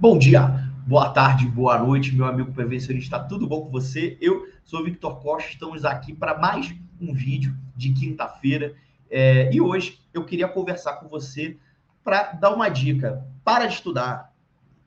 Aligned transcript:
Bom 0.00 0.16
dia, 0.16 0.70
boa 0.86 1.10
tarde, 1.10 1.44
boa 1.48 1.76
noite, 1.76 2.14
meu 2.14 2.24
amigo 2.24 2.52
prevencionista. 2.52 3.18
Tudo 3.18 3.48
bom 3.48 3.62
com 3.62 3.70
você? 3.72 4.16
Eu 4.20 4.46
sou 4.62 4.84
Victor 4.84 5.20
Costa, 5.20 5.50
estamos 5.50 5.84
aqui 5.84 6.14
para 6.14 6.38
mais 6.38 6.72
um 7.00 7.12
vídeo 7.12 7.52
de 7.74 7.92
quinta-feira. 7.92 8.76
É, 9.10 9.52
e 9.52 9.60
hoje 9.60 9.98
eu 10.14 10.24
queria 10.24 10.46
conversar 10.46 10.98
com 10.98 11.08
você 11.08 11.58
para 12.04 12.30
dar 12.30 12.54
uma 12.54 12.68
dica. 12.68 13.26
Para 13.42 13.66
de 13.66 13.74
estudar. 13.74 14.32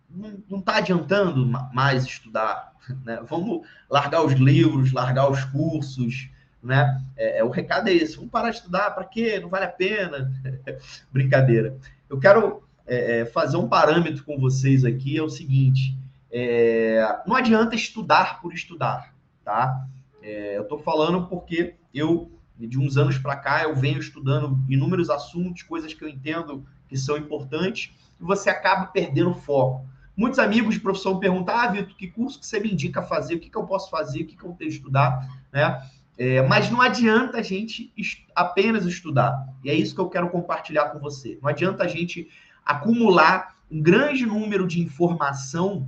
Não 0.09 0.59
está 0.59 0.77
adiantando 0.77 1.45
mais 1.45 2.05
estudar. 2.05 2.71
Né? 3.05 3.21
Vamos 3.29 3.67
largar 3.89 4.25
os 4.25 4.33
livros, 4.33 4.91
largar 4.91 5.29
os 5.29 5.43
cursos. 5.45 6.29
Né? 6.63 6.99
É, 7.15 7.39
é, 7.39 7.43
o 7.43 7.49
recado 7.49 7.89
é 7.89 7.93
esse. 7.93 8.15
Vamos 8.15 8.31
parar 8.31 8.49
de 8.49 8.55
estudar. 8.55 8.91
Para 8.91 9.03
quê? 9.03 9.39
Não 9.39 9.49
vale 9.49 9.65
a 9.65 9.69
pena. 9.69 10.31
Brincadeira. 11.11 11.77
Eu 12.09 12.17
quero 12.17 12.63
é, 12.91 13.21
é, 13.21 13.25
fazer 13.25 13.55
um 13.55 13.69
parâmetro 13.69 14.21
com 14.25 14.37
vocês 14.37 14.83
aqui 14.83 15.17
é 15.17 15.23
o 15.23 15.29
seguinte: 15.29 15.97
é, 16.29 17.21
não 17.25 17.37
adianta 17.37 17.73
estudar 17.73 18.41
por 18.41 18.53
estudar, 18.53 19.15
tá? 19.45 19.87
É, 20.21 20.57
eu 20.57 20.63
estou 20.63 20.77
falando 20.77 21.25
porque 21.27 21.75
eu, 21.93 22.29
de 22.57 22.77
uns 22.77 22.97
anos 22.97 23.17
para 23.17 23.37
cá, 23.37 23.63
eu 23.63 23.73
venho 23.73 23.97
estudando 23.97 24.59
inúmeros 24.67 25.09
assuntos, 25.09 25.63
coisas 25.63 25.93
que 25.93 26.03
eu 26.03 26.09
entendo 26.09 26.65
que 26.89 26.97
são 26.97 27.15
importantes, 27.15 27.93
e 28.19 28.23
você 28.25 28.49
acaba 28.49 28.87
perdendo 28.87 29.33
foco. 29.35 29.85
Muitos 30.15 30.37
amigos 30.37 30.73
de 30.73 30.81
profissão 30.81 31.17
perguntam: 31.17 31.55
Ah, 31.55 31.67
Vitor, 31.67 31.95
que 31.95 32.07
curso 32.07 32.41
que 32.41 32.45
você 32.45 32.59
me 32.59 32.73
indica 32.73 33.01
fazer? 33.01 33.35
O 33.35 33.39
que, 33.39 33.49
que 33.49 33.57
eu 33.57 33.63
posso 33.63 33.89
fazer? 33.89 34.23
O 34.23 34.27
que, 34.27 34.35
que 34.35 34.43
eu 34.43 34.51
tenho 34.51 34.69
que 34.69 34.75
estudar? 34.75 35.29
Né? 35.49 35.81
É, 36.17 36.41
mas 36.41 36.69
não 36.69 36.81
adianta 36.81 37.37
a 37.37 37.41
gente 37.41 37.93
apenas 38.35 38.85
estudar. 38.85 39.47
E 39.63 39.69
é 39.69 39.73
isso 39.73 39.95
que 39.95 40.01
eu 40.01 40.09
quero 40.09 40.29
compartilhar 40.29 40.89
com 40.89 40.99
você. 40.99 41.39
Não 41.41 41.49
adianta 41.49 41.85
a 41.85 41.87
gente 41.87 42.29
acumular 42.65 43.57
um 43.69 43.81
grande 43.81 44.25
número 44.25 44.67
de 44.67 44.81
informação 44.81 45.87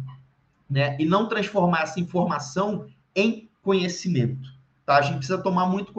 né, 0.69 0.95
e 0.99 1.05
não 1.05 1.27
transformar 1.27 1.83
essa 1.83 1.99
informação 1.99 2.87
em 3.15 3.49
conhecimento. 3.61 4.49
Tá? 4.85 4.97
A 4.97 5.01
gente 5.01 5.17
precisa 5.17 5.37
tomar 5.37 5.67
muito 5.67 5.93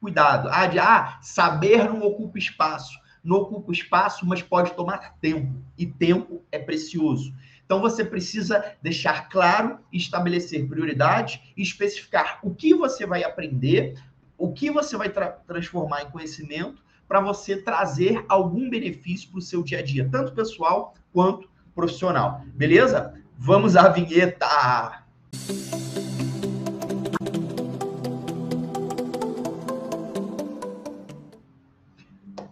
cuidado. 0.00 0.48
Ah, 0.50 0.66
de, 0.66 0.78
ah, 0.78 1.18
saber 1.22 1.84
não 1.84 2.02
ocupa 2.02 2.38
espaço. 2.38 2.98
Não 3.22 3.36
ocupa 3.36 3.72
espaço, 3.72 4.24
mas 4.26 4.42
pode 4.42 4.72
tomar 4.72 5.16
tempo. 5.20 5.54
E 5.76 5.86
tempo 5.86 6.42
é 6.50 6.58
precioso. 6.58 7.34
Então 7.64 7.80
você 7.80 8.04
precisa 8.04 8.64
deixar 8.80 9.28
claro, 9.28 9.80
estabelecer 9.92 10.68
prioridades 10.68 11.40
e 11.56 11.62
especificar 11.62 12.38
o 12.42 12.54
que 12.54 12.72
você 12.72 13.04
vai 13.04 13.24
aprender, 13.24 14.00
o 14.38 14.52
que 14.52 14.70
você 14.70 14.96
vai 14.96 15.08
tra 15.08 15.30
transformar 15.30 16.02
em 16.02 16.10
conhecimento 16.10 16.80
para 17.08 17.20
você 17.20 17.56
trazer 17.56 18.24
algum 18.28 18.68
benefício 18.68 19.30
para 19.30 19.38
o 19.38 19.42
seu 19.42 19.62
dia 19.62 19.78
a 19.78 19.82
dia, 19.82 20.08
tanto 20.10 20.32
pessoal 20.32 20.94
quanto 21.12 21.48
profissional. 21.74 22.42
Beleza? 22.54 23.14
Vamos 23.38 23.76
à 23.76 23.88
vinheta! 23.88 25.04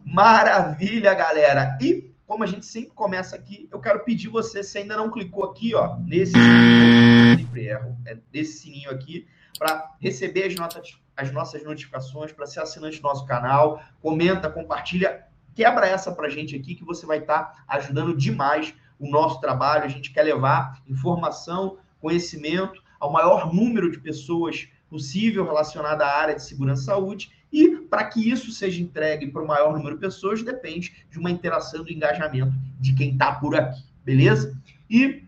Maravilha, 0.04 1.12
galera! 1.14 1.76
E 1.80 2.14
como 2.26 2.44
a 2.44 2.46
gente 2.46 2.64
sempre 2.64 2.90
começa 2.94 3.36
aqui, 3.36 3.68
eu 3.70 3.80
quero 3.80 4.04
pedir 4.04 4.28
você, 4.28 4.62
se 4.62 4.78
ainda 4.78 4.96
não 4.96 5.10
clicou 5.10 5.44
aqui, 5.44 5.74
ó, 5.74 5.96
nesse 5.98 6.32
sininho, 6.32 7.38
sempre 7.38 7.66
erro, 7.66 7.96
é 8.06 8.16
nesse 8.32 8.58
sininho 8.58 8.90
aqui, 8.90 9.26
para 9.58 9.92
receber 10.00 10.44
as 10.44 10.54
notas 10.54 10.98
as 11.16 11.30
nossas 11.30 11.62
notificações, 11.62 12.32
para 12.32 12.46
ser 12.46 12.60
assinante 12.60 13.00
do 13.00 13.04
nosso 13.04 13.24
canal, 13.24 13.80
comenta, 14.00 14.50
compartilha, 14.50 15.24
quebra 15.54 15.86
essa 15.86 16.10
para 16.12 16.26
a 16.26 16.30
gente 16.30 16.56
aqui 16.56 16.74
que 16.74 16.84
você 16.84 17.06
vai 17.06 17.18
estar 17.18 17.44
tá 17.44 17.64
ajudando 17.68 18.16
demais 18.16 18.74
o 18.98 19.08
nosso 19.08 19.40
trabalho. 19.40 19.84
A 19.84 19.88
gente 19.88 20.12
quer 20.12 20.22
levar 20.22 20.82
informação, 20.88 21.78
conhecimento 22.00 22.82
ao 22.98 23.12
maior 23.12 23.52
número 23.52 23.90
de 23.90 23.98
pessoas 23.98 24.68
possível 24.88 25.44
relacionada 25.44 26.04
à 26.04 26.18
área 26.18 26.34
de 26.34 26.42
segurança 26.42 26.82
e 26.82 26.86
saúde. 26.86 27.32
E 27.52 27.76
para 27.76 28.04
que 28.04 28.28
isso 28.28 28.50
seja 28.50 28.82
entregue 28.82 29.28
para 29.28 29.42
o 29.42 29.46
maior 29.46 29.72
número 29.72 29.94
de 29.94 30.00
pessoas, 30.00 30.42
depende 30.42 31.06
de 31.08 31.18
uma 31.18 31.30
interação 31.30 31.84
do 31.84 31.92
engajamento 31.92 32.52
de 32.80 32.94
quem 32.94 33.12
está 33.12 33.32
por 33.32 33.54
aqui, 33.54 33.84
beleza? 34.04 34.60
E 34.90 35.23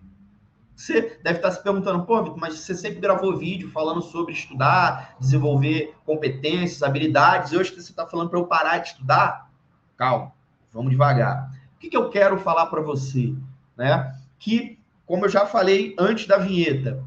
você 0.76 1.18
deve 1.22 1.38
estar 1.38 1.50
se 1.50 1.62
perguntando, 1.62 2.04
pô, 2.04 2.22
Vitor, 2.22 2.38
mas 2.38 2.58
você 2.58 2.74
sempre 2.74 3.00
gravou 3.00 3.34
vídeo 3.34 3.70
falando 3.70 4.02
sobre 4.02 4.34
estudar, 4.34 5.16
desenvolver 5.18 5.94
competências, 6.04 6.82
habilidades, 6.82 7.50
e 7.50 7.56
hoje 7.56 7.70
você 7.70 7.90
está 7.90 8.06
falando 8.06 8.28
para 8.28 8.38
eu 8.38 8.46
parar 8.46 8.78
de 8.78 8.88
estudar? 8.88 9.50
Calma, 9.96 10.32
vamos 10.70 10.90
devagar. 10.90 11.50
O 11.74 11.78
que, 11.78 11.88
que 11.88 11.96
eu 11.96 12.10
quero 12.10 12.38
falar 12.38 12.66
para 12.66 12.82
você? 12.82 13.34
Né? 13.74 14.14
Que, 14.38 14.78
como 15.06 15.24
eu 15.24 15.30
já 15.30 15.46
falei 15.46 15.96
antes 15.98 16.26
da 16.26 16.36
vinheta, 16.36 17.02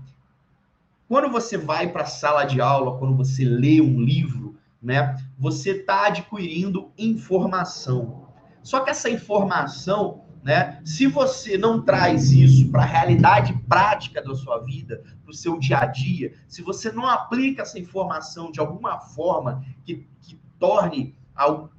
quando 1.07 1.29
você 1.29 1.55
vai 1.55 1.89
para 1.89 2.03
a 2.03 2.07
sala 2.07 2.45
de 2.45 2.59
aula, 2.59 2.97
quando 2.97 3.15
você 3.15 3.45
lê 3.45 3.79
um 3.79 4.01
livro, 4.01 4.57
né, 4.81 5.15
você 5.37 5.71
está 5.71 6.07
adquirindo 6.07 6.91
informação. 6.97 8.27
Só 8.63 8.79
que 8.79 8.89
essa 8.89 9.09
informação 9.09 10.23
né? 10.43 10.81
Se 10.85 11.05
você 11.05 11.57
não 11.57 11.81
traz 11.81 12.31
isso 12.31 12.71
para 12.71 12.83
a 12.83 12.85
realidade 12.85 13.53
prática 13.67 14.21
da 14.21 14.33
sua 14.33 14.59
vida, 14.59 15.03
para 15.23 15.31
o 15.31 15.35
seu 15.35 15.59
dia 15.59 15.79
a 15.79 15.85
dia, 15.85 16.33
se 16.47 16.61
você 16.61 16.91
não 16.91 17.05
aplica 17.05 17.61
essa 17.61 17.77
informação 17.77 18.51
de 18.51 18.59
alguma 18.59 18.99
forma 18.99 19.63
que, 19.83 20.07
que 20.21 20.39
torne, 20.57 21.15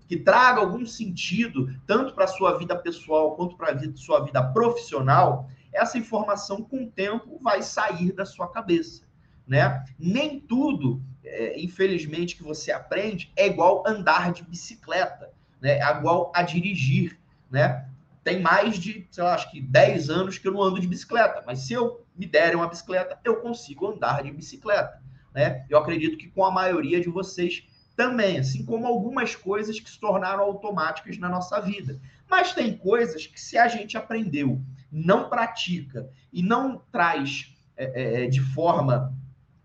que 0.06 0.16
traga 0.16 0.60
algum 0.60 0.84
sentido, 0.84 1.74
tanto 1.86 2.14
para 2.14 2.24
a 2.24 2.28
sua 2.28 2.58
vida 2.58 2.76
pessoal 2.76 3.34
quanto 3.34 3.56
para 3.56 3.72
a 3.72 3.96
sua 3.96 4.24
vida 4.24 4.42
profissional, 4.52 5.48
essa 5.72 5.98
informação, 5.98 6.62
com 6.62 6.84
o 6.84 6.90
tempo, 6.90 7.38
vai 7.40 7.62
sair 7.62 8.12
da 8.12 8.26
sua 8.26 8.48
cabeça. 8.48 9.04
Né? 9.46 9.84
Nem 9.98 10.40
tudo, 10.40 11.02
é, 11.24 11.60
infelizmente, 11.60 12.36
que 12.36 12.42
você 12.42 12.72
aprende 12.72 13.32
é 13.36 13.46
igual 13.46 13.84
andar 13.86 14.32
de 14.32 14.42
bicicleta, 14.42 15.32
né? 15.60 15.78
é 15.78 15.90
igual 15.96 16.30
a 16.34 16.42
dirigir. 16.42 17.18
Né? 17.50 17.88
Tem 18.22 18.40
mais 18.40 18.78
de, 18.78 19.06
sei 19.10 19.24
lá, 19.24 19.34
acho 19.34 19.50
que 19.50 19.60
10 19.60 20.10
anos 20.10 20.38
que 20.38 20.46
eu 20.46 20.52
não 20.52 20.62
ando 20.62 20.80
de 20.80 20.86
bicicleta, 20.86 21.42
mas 21.46 21.60
se 21.60 21.72
eu 21.72 22.04
me 22.14 22.26
derem 22.26 22.56
uma 22.56 22.68
bicicleta, 22.68 23.18
eu 23.24 23.36
consigo 23.36 23.86
andar 23.86 24.22
de 24.22 24.30
bicicleta, 24.30 25.02
né? 25.34 25.64
Eu 25.70 25.78
acredito 25.78 26.18
que 26.18 26.28
com 26.28 26.44
a 26.44 26.50
maioria 26.50 27.00
de 27.00 27.08
vocês 27.08 27.66
também, 27.96 28.38
assim 28.38 28.64
como 28.64 28.86
algumas 28.86 29.34
coisas 29.34 29.78
que 29.80 29.90
se 29.90 29.98
tornaram 29.98 30.42
automáticas 30.44 31.18
na 31.18 31.28
nossa 31.28 31.60
vida. 31.60 32.00
Mas 32.28 32.52
tem 32.52 32.76
coisas 32.76 33.26
que 33.26 33.40
se 33.40 33.58
a 33.58 33.68
gente 33.68 33.96
aprendeu, 33.96 34.60
não 34.90 35.28
pratica 35.28 36.08
e 36.32 36.42
não 36.42 36.82
traz 36.92 37.54
é, 37.76 37.84
é, 37.84 38.24
é, 38.24 38.26
de 38.26 38.40
forma 38.40 39.14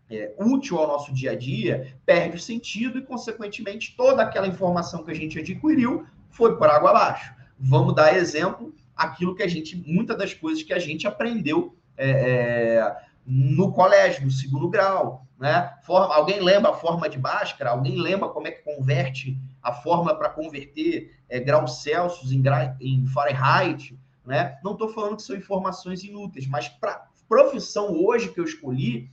é, 0.09 0.33
útil 0.37 0.77
ao 0.77 0.87
nosso 0.87 1.13
dia 1.13 1.31
a 1.31 1.35
dia, 1.35 1.97
perde 2.05 2.37
o 2.37 2.39
sentido 2.39 2.97
e, 2.97 3.01
consequentemente, 3.01 3.95
toda 3.97 4.23
aquela 4.23 4.47
informação 4.47 5.03
que 5.03 5.11
a 5.11 5.15
gente 5.15 5.39
adquiriu 5.39 6.05
foi 6.29 6.57
por 6.57 6.67
água 6.67 6.91
abaixo 6.91 7.34
vamos 7.59 7.95
dar 7.95 8.15
exemplo 8.15 8.73
aquilo 8.95 9.35
que 9.35 9.43
a 9.43 9.47
gente, 9.47 9.75
muitas 9.75 10.17
das 10.17 10.33
coisas 10.33 10.63
que 10.63 10.73
a 10.73 10.79
gente 10.79 11.07
aprendeu 11.07 11.75
é, 11.97 12.09
é, 12.09 12.97
no 13.25 13.71
colégio, 13.73 14.23
no 14.23 14.31
segundo 14.31 14.69
grau, 14.69 15.25
né? 15.39 15.73
Forma, 15.83 16.13
alguém 16.15 16.39
lembra 16.39 16.71
a 16.71 16.75
forma 16.75 17.09
de 17.09 17.17
Bhaskara? 17.17 17.71
Alguém 17.71 17.97
lembra 17.97 18.29
como 18.29 18.47
é 18.47 18.51
que 18.51 18.63
converte 18.63 19.37
a 19.61 19.73
forma 19.73 20.15
para 20.15 20.29
converter 20.29 21.13
é, 21.27 21.39
graus 21.39 21.81
Celsius 21.81 22.31
em, 22.31 22.41
em 22.79 23.05
Fahrenheit, 23.07 23.97
né? 24.25 24.57
Não 24.63 24.73
estou 24.73 24.89
falando 24.89 25.17
que 25.17 25.23
são 25.23 25.35
informações 25.35 26.03
inúteis, 26.03 26.47
mas 26.47 26.69
para 26.69 27.07
profissão 27.27 27.91
hoje 27.91 28.29
que 28.29 28.39
eu 28.39 28.45
escolhi, 28.45 29.09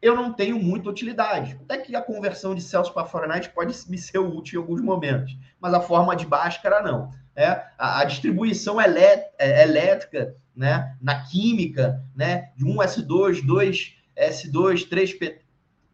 eu 0.00 0.14
não 0.14 0.32
tenho 0.32 0.62
muita 0.62 0.90
utilidade. 0.90 1.58
Até 1.62 1.78
que 1.78 1.96
a 1.96 2.02
conversão 2.02 2.54
de 2.54 2.62
Celsius 2.62 2.94
para 2.94 3.06
Fahrenheit 3.06 3.50
pode 3.50 3.74
me 3.88 3.98
ser 3.98 4.18
útil 4.18 4.60
em 4.60 4.62
alguns 4.62 4.80
momentos, 4.80 5.36
mas 5.58 5.74
a 5.74 5.80
forma 5.80 6.14
de 6.14 6.24
Bhaskara 6.24 6.82
não 6.82 7.10
é, 7.38 7.66
a, 7.78 8.00
a 8.00 8.04
distribuição 8.04 8.80
elé, 8.80 9.30
é, 9.38 9.62
elétrica 9.62 10.34
né, 10.56 10.96
na 11.00 11.22
química, 11.22 12.04
né, 12.16 12.50
de 12.56 12.64
1S2, 12.64 13.46
2S2, 13.46 14.88
3P, 14.88 15.36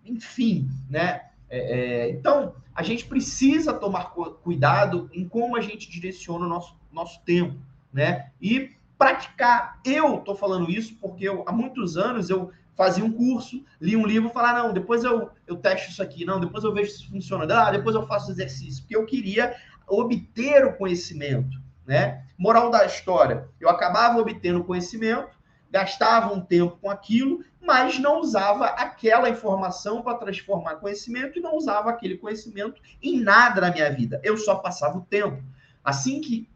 enfim, 0.06 0.66
né? 0.88 1.20
É, 1.50 1.58
é, 1.58 2.10
então, 2.10 2.54
a 2.74 2.82
gente 2.82 3.04
precisa 3.04 3.74
tomar 3.74 4.14
cuidado 4.42 5.10
em 5.12 5.28
como 5.28 5.54
a 5.54 5.60
gente 5.60 5.90
direciona 5.90 6.46
o 6.46 6.48
nosso, 6.48 6.74
nosso 6.90 7.22
tempo, 7.26 7.58
né? 7.92 8.30
E 8.40 8.70
praticar. 8.96 9.78
Eu 9.84 10.16
estou 10.16 10.34
falando 10.34 10.70
isso 10.70 10.96
porque 10.98 11.28
eu, 11.28 11.44
há 11.46 11.52
muitos 11.52 11.98
anos 11.98 12.30
eu 12.30 12.50
fazia 12.74 13.04
um 13.04 13.12
curso, 13.12 13.62
li 13.80 13.96
um 13.96 14.06
livro, 14.06 14.30
falar, 14.30 14.54
não, 14.54 14.72
depois 14.72 15.04
eu, 15.04 15.30
eu 15.46 15.56
testo 15.56 15.90
isso 15.90 16.02
aqui, 16.02 16.24
não, 16.24 16.40
depois 16.40 16.64
eu 16.64 16.72
vejo 16.72 16.90
se 16.90 17.06
funciona, 17.06 17.44
ah, 17.54 17.70
depois 17.70 17.94
eu 17.94 18.06
faço 18.06 18.30
exercício, 18.32 18.82
porque 18.82 18.96
eu 18.96 19.06
queria 19.06 19.54
obter 19.88 20.64
o 20.64 20.72
conhecimento, 20.72 21.58
né? 21.86 22.24
Moral 22.36 22.70
da 22.70 22.84
história, 22.84 23.48
eu 23.60 23.68
acabava 23.68 24.18
obtendo 24.18 24.64
conhecimento, 24.64 25.30
gastava 25.70 26.32
um 26.32 26.40
tempo 26.40 26.78
com 26.80 26.90
aquilo, 26.90 27.44
mas 27.60 27.98
não 27.98 28.20
usava 28.20 28.66
aquela 28.66 29.28
informação 29.28 30.02
para 30.02 30.18
transformar 30.18 30.76
conhecimento 30.76 31.38
e 31.38 31.42
não 31.42 31.56
usava 31.56 31.90
aquele 31.90 32.16
conhecimento 32.16 32.80
em 33.02 33.20
nada 33.20 33.60
na 33.60 33.70
minha 33.70 33.90
vida. 33.90 34.20
Eu 34.22 34.36
só 34.36 34.56
passava 34.56 34.98
o 34.98 35.02
tempo. 35.02 35.42
Assim 35.82 36.20
que 36.20 36.48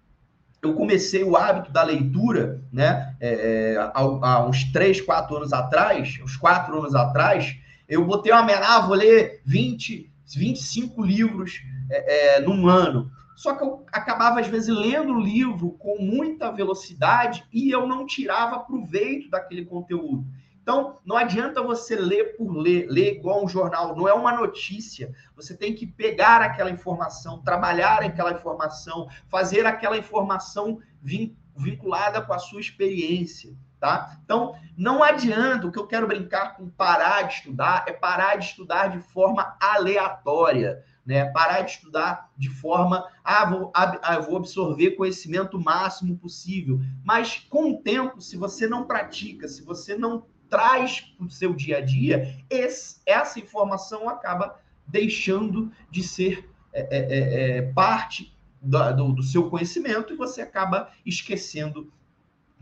eu 0.60 0.74
comecei 0.74 1.22
o 1.22 1.36
hábito 1.36 1.72
da 1.72 1.82
leitura, 1.82 2.62
né, 2.72 3.14
é, 3.20 3.76
há, 3.78 4.00
há, 4.00 4.46
uns 4.46 4.64
3, 4.72 5.00
4 5.00 5.36
anos 5.36 5.52
atrás, 5.52 6.18
uns 6.22 6.36
4 6.36 6.76
anos 6.76 6.94
atrás, 6.94 7.56
eu 7.88 8.04
botei 8.04 8.32
uma 8.32 8.42
meta, 8.42 8.66
ah, 8.66 8.80
vou 8.80 8.96
ler 8.96 9.40
20, 9.44 10.10
25 10.36 11.02
livros 11.02 11.60
é, 11.90 12.36
é, 12.36 12.40
num 12.40 12.68
ano. 12.68 13.10
Só 13.38 13.54
que 13.54 13.62
eu 13.62 13.86
acabava, 13.92 14.40
às 14.40 14.48
vezes, 14.48 14.68
lendo 14.68 15.12
o 15.12 15.20
livro 15.20 15.70
com 15.78 15.96
muita 15.96 16.50
velocidade 16.50 17.46
e 17.52 17.70
eu 17.70 17.86
não 17.86 18.04
tirava 18.04 18.58
proveito 18.58 19.30
daquele 19.30 19.64
conteúdo. 19.64 20.26
Então, 20.60 20.98
não 21.04 21.16
adianta 21.16 21.62
você 21.62 21.94
ler 21.94 22.36
por 22.36 22.50
ler, 22.50 22.88
ler 22.90 23.14
igual 23.14 23.44
um 23.44 23.48
jornal, 23.48 23.94
não 23.94 24.08
é 24.08 24.12
uma 24.12 24.32
notícia. 24.32 25.14
Você 25.36 25.56
tem 25.56 25.72
que 25.72 25.86
pegar 25.86 26.42
aquela 26.42 26.68
informação, 26.68 27.40
trabalhar 27.40 28.02
aquela 28.02 28.32
informação, 28.32 29.06
fazer 29.28 29.64
aquela 29.66 29.96
informação 29.96 30.80
vinculada 31.54 32.20
com 32.20 32.32
a 32.32 32.40
sua 32.40 32.60
experiência, 32.60 33.54
tá? 33.78 34.18
Então, 34.24 34.56
não 34.76 35.00
adianta, 35.00 35.68
o 35.68 35.70
que 35.70 35.78
eu 35.78 35.86
quero 35.86 36.08
brincar 36.08 36.56
com 36.56 36.68
parar 36.68 37.22
de 37.22 37.34
estudar 37.34 37.84
é 37.86 37.92
parar 37.92 38.34
de 38.34 38.46
estudar 38.46 38.88
de 38.88 38.98
forma 38.98 39.56
aleatória. 39.60 40.82
Né? 41.08 41.24
Parar 41.24 41.62
de 41.62 41.70
estudar 41.70 42.30
de 42.36 42.50
forma, 42.50 43.08
ah, 43.24 43.46
vou, 43.46 43.72
ah, 43.74 44.20
vou 44.20 44.36
absorver 44.36 44.90
conhecimento 44.90 45.58
máximo 45.58 46.18
possível. 46.18 46.78
Mas 47.02 47.46
com 47.48 47.70
o 47.70 47.78
tempo, 47.78 48.20
se 48.20 48.36
você 48.36 48.66
não 48.66 48.84
pratica, 48.84 49.48
se 49.48 49.62
você 49.62 49.96
não 49.96 50.26
traz 50.50 51.00
para 51.00 51.26
o 51.26 51.30
seu 51.30 51.54
dia 51.54 51.78
a 51.78 51.80
dia, 51.80 52.36
esse, 52.50 53.00
essa 53.06 53.40
informação 53.40 54.06
acaba 54.06 54.60
deixando 54.86 55.72
de 55.90 56.02
ser 56.02 56.46
é, 56.74 56.82
é, 56.90 56.98
é, 56.98 57.56
é 57.56 57.62
parte 57.72 58.36
do, 58.60 58.92
do, 58.92 59.12
do, 59.14 59.22
seu 59.22 59.48
conhecimento 59.48 60.12
e 60.12 60.16
você 60.16 60.42
acaba 60.42 60.90
esquecendo 61.06 61.90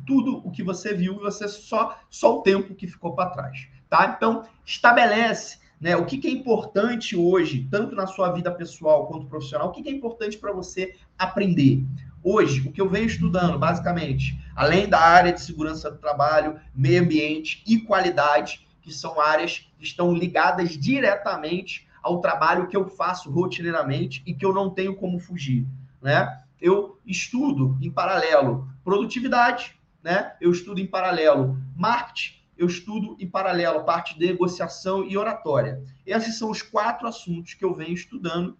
tudo 0.06 0.40
o 0.46 0.52
que 0.52 0.62
você 0.62 0.94
viu 0.94 1.14
e 1.14 1.18
você 1.18 1.48
só, 1.48 1.98
só 2.08 2.38
o 2.38 2.42
tempo 2.42 2.76
que 2.76 2.86
ficou 2.86 3.12
para 3.12 3.30
trás. 3.30 3.66
Tá? 3.88 4.14
Então, 4.16 4.46
estabelece 4.64 5.65
né, 5.80 5.96
o 5.96 6.04
que, 6.04 6.18
que, 6.18 6.28
é 6.28 6.30
importante 6.30 7.16
hoje, 7.16 7.68
tanto 7.70 7.94
na 7.94 8.06
sua 8.06 8.32
vida 8.32 8.50
pessoal 8.50 9.06
quanto 9.06 9.26
profissional, 9.26 9.68
o 9.68 9.72
que, 9.72 9.82
que 9.82 9.88
é 9.88 9.92
importante 9.92 10.38
para 10.38 10.52
você 10.52 10.94
aprender. 11.18 11.84
Hoje, 12.22 12.66
o 12.66 12.72
que 12.72 12.80
eu 12.80 12.88
venho 12.88 13.06
estudando, 13.06 13.58
basicamente, 13.58 14.40
além 14.54 14.88
da 14.88 14.98
área 14.98 15.32
de 15.32 15.40
segurança 15.40 15.90
do 15.90 15.98
trabalho, 15.98 16.58
meio 16.74 17.02
ambiente 17.02 17.62
e 17.66 17.78
qualidade, 17.78 18.66
que 18.80 18.92
são 18.92 19.20
áreas 19.20 19.68
que 19.78 19.84
estão 19.84 20.12
ligadas 20.12 20.70
diretamente 20.70 21.86
ao 22.02 22.20
trabalho 22.20 22.68
que 22.68 22.76
eu 22.76 22.88
faço 22.88 23.30
rotineiramente 23.30 24.22
e 24.24 24.32
que 24.32 24.44
eu 24.44 24.54
não 24.54 24.70
tenho 24.70 24.94
como 24.96 25.18
fugir, 25.18 25.66
né? 26.00 26.40
Eu 26.60 26.98
estudo 27.04 27.76
em 27.82 27.90
paralelo 27.90 28.68
produtividade, 28.84 29.76
né? 30.02 30.34
Eu 30.40 30.52
estudo 30.52 30.80
em 30.80 30.86
paralelo 30.86 31.58
marketing, 31.76 32.34
eu 32.56 32.66
estudo 32.66 33.16
em 33.18 33.28
paralelo 33.28 33.84
parte 33.84 34.18
de 34.18 34.26
negociação 34.26 35.04
e 35.04 35.16
oratória. 35.16 35.82
Esses 36.04 36.38
são 36.38 36.50
os 36.50 36.62
quatro 36.62 37.06
assuntos 37.06 37.54
que 37.54 37.64
eu 37.64 37.74
venho 37.74 37.94
estudando 37.94 38.56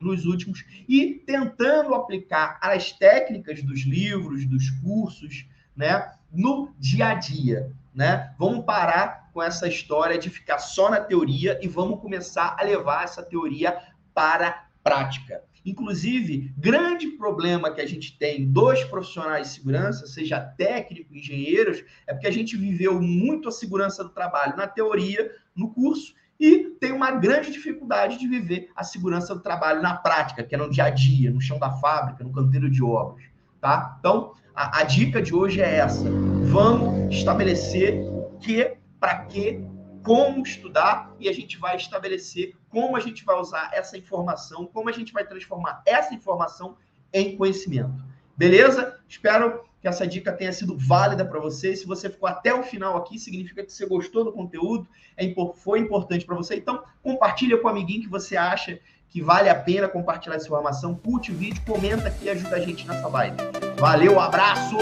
nos 0.00 0.24
últimos 0.24 0.64
e 0.88 1.14
tentando 1.26 1.94
aplicar 1.94 2.58
as 2.60 2.92
técnicas 2.92 3.62
dos 3.62 3.80
livros, 3.80 4.46
dos 4.46 4.70
cursos, 4.70 5.46
né, 5.76 6.12
no 6.32 6.72
dia 6.78 7.08
a 7.08 7.14
dia, 7.14 7.72
né? 7.94 8.34
Vamos 8.38 8.64
parar 8.64 9.30
com 9.32 9.42
essa 9.42 9.66
história 9.66 10.18
de 10.18 10.30
ficar 10.30 10.58
só 10.58 10.90
na 10.90 11.00
teoria 11.00 11.58
e 11.62 11.68
vamos 11.68 12.00
começar 12.00 12.56
a 12.58 12.64
levar 12.64 13.04
essa 13.04 13.22
teoria 13.22 13.78
para 14.12 14.48
a 14.48 14.64
prática. 14.82 15.42
Inclusive, 15.64 16.52
grande 16.56 17.08
problema 17.08 17.70
que 17.70 17.80
a 17.80 17.86
gente 17.86 18.16
tem 18.18 18.50
dos 18.50 18.84
profissionais 18.84 19.48
de 19.48 19.54
segurança, 19.54 20.06
seja 20.06 20.40
técnico, 20.40 21.14
engenheiros, 21.14 21.84
é 22.06 22.12
porque 22.12 22.26
a 22.26 22.32
gente 22.32 22.56
viveu 22.56 23.00
muito 23.00 23.48
a 23.48 23.52
segurança 23.52 24.02
do 24.02 24.10
trabalho 24.10 24.56
na 24.56 24.66
teoria, 24.66 25.30
no 25.54 25.72
curso, 25.72 26.14
e 26.40 26.76
tem 26.80 26.92
uma 26.92 27.10
grande 27.10 27.50
dificuldade 27.50 28.18
de 28.18 28.28
viver 28.28 28.70
a 28.76 28.84
segurança 28.84 29.34
do 29.34 29.40
trabalho 29.40 29.82
na 29.82 29.96
prática, 29.96 30.44
que 30.44 30.54
é 30.54 30.58
no 30.58 30.70
dia 30.70 30.84
a 30.84 30.90
dia, 30.90 31.30
no 31.30 31.40
chão 31.40 31.58
da 31.58 31.70
fábrica, 31.72 32.22
no 32.22 32.32
canteiro 32.32 32.70
de 32.70 32.82
obras, 32.82 33.24
tá? 33.60 33.96
Então, 33.98 34.34
a, 34.54 34.80
a 34.80 34.84
dica 34.84 35.20
de 35.20 35.34
hoje 35.34 35.60
é 35.60 35.76
essa. 35.76 36.08
Vamos 36.44 37.14
estabelecer 37.14 37.94
o 38.04 38.38
que, 38.38 38.76
para 39.00 39.24
que, 39.24 39.60
como 40.08 40.42
estudar 40.42 41.14
e 41.20 41.28
a 41.28 41.32
gente 41.34 41.58
vai 41.58 41.76
estabelecer 41.76 42.56
como 42.70 42.96
a 42.96 43.00
gente 43.00 43.26
vai 43.26 43.38
usar 43.38 43.68
essa 43.74 43.98
informação, 43.98 44.64
como 44.64 44.88
a 44.88 44.92
gente 44.92 45.12
vai 45.12 45.22
transformar 45.22 45.82
essa 45.84 46.14
informação 46.14 46.78
em 47.12 47.36
conhecimento. 47.36 48.02
Beleza? 48.34 48.98
Espero 49.06 49.64
que 49.82 49.86
essa 49.86 50.06
dica 50.06 50.32
tenha 50.32 50.50
sido 50.50 50.78
válida 50.78 51.26
para 51.26 51.38
você. 51.38 51.76
Se 51.76 51.86
você 51.86 52.08
ficou 52.08 52.26
até 52.26 52.54
o 52.54 52.62
final 52.62 52.96
aqui, 52.96 53.18
significa 53.18 53.62
que 53.62 53.70
você 53.70 53.84
gostou 53.84 54.24
do 54.24 54.32
conteúdo, 54.32 54.88
é, 55.14 55.30
foi 55.56 55.80
importante 55.80 56.24
para 56.24 56.36
você. 56.36 56.56
Então, 56.56 56.82
compartilha 57.02 57.58
com 57.58 57.66
o 57.66 57.70
amiguinho 57.70 58.04
que 58.04 58.08
você 58.08 58.34
acha 58.34 58.80
que 59.10 59.20
vale 59.20 59.50
a 59.50 59.54
pena 59.54 59.88
compartilhar 59.88 60.36
essa 60.36 60.46
informação. 60.46 60.94
Curte 60.94 61.32
o 61.32 61.34
vídeo, 61.34 61.62
comenta 61.66 62.08
aqui 62.08 62.24
e 62.24 62.30
ajuda 62.30 62.56
a 62.56 62.60
gente 62.60 62.86
nessa 62.86 63.08
live. 63.08 63.36
Valeu, 63.78 64.18
abraço! 64.18 64.78